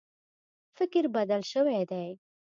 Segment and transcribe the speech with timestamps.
[0.77, 2.07] فکر بدل شوی دی.